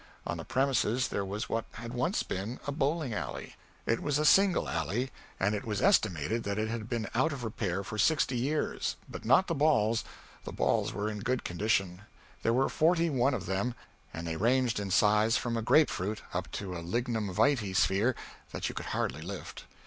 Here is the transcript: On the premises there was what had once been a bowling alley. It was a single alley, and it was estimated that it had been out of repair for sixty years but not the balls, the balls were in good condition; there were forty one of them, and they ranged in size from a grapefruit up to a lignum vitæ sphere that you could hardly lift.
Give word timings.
On 0.25 0.37
the 0.37 0.43
premises 0.43 1.09
there 1.09 1.23
was 1.23 1.47
what 1.47 1.65
had 1.73 1.93
once 1.93 2.23
been 2.23 2.59
a 2.65 2.71
bowling 2.71 3.13
alley. 3.13 3.55
It 3.85 3.99
was 4.01 4.17
a 4.17 4.25
single 4.25 4.67
alley, 4.67 5.11
and 5.39 5.53
it 5.53 5.63
was 5.63 5.79
estimated 5.79 6.41
that 6.41 6.57
it 6.57 6.69
had 6.69 6.89
been 6.89 7.07
out 7.13 7.31
of 7.31 7.43
repair 7.43 7.83
for 7.83 7.99
sixty 7.99 8.35
years 8.35 8.95
but 9.07 9.25
not 9.25 9.45
the 9.45 9.53
balls, 9.53 10.03
the 10.43 10.51
balls 10.51 10.91
were 10.91 11.07
in 11.07 11.19
good 11.19 11.43
condition; 11.43 12.01
there 12.41 12.51
were 12.51 12.67
forty 12.67 13.11
one 13.11 13.35
of 13.35 13.45
them, 13.45 13.75
and 14.11 14.25
they 14.25 14.37
ranged 14.37 14.79
in 14.79 14.89
size 14.89 15.37
from 15.37 15.55
a 15.55 15.61
grapefruit 15.61 16.23
up 16.33 16.51
to 16.53 16.73
a 16.75 16.81
lignum 16.81 17.31
vitæ 17.31 17.75
sphere 17.75 18.15
that 18.53 18.69
you 18.69 18.73
could 18.73 18.87
hardly 18.97 19.21
lift. 19.21 19.65